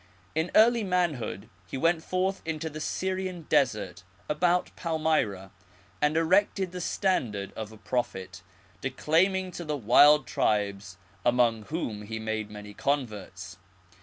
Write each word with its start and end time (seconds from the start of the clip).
In 0.33 0.49
early 0.55 0.83
manhood 0.83 1.47
he 1.67 1.77
went 1.77 2.03
forth 2.03 2.41
into 2.43 2.71
the 2.71 2.81
Syrian 2.81 3.43
desert 3.49 4.01
about 4.27 4.75
Palmyra, 4.75 5.51
and 6.01 6.17
erected 6.17 6.71
the 6.71 6.81
standard 6.81 7.51
of 7.51 7.71
a 7.71 7.77
Prophet, 7.77 8.41
declaiming 8.81 9.51
to 9.51 9.63
the 9.63 9.77
wild 9.77 10.25
tribes, 10.25 10.97
among 11.23 11.65
rrhom 11.65 12.03
he 12.03 12.17
made 12.17 12.49
many 12.49 12.73
converts. 12.73 13.59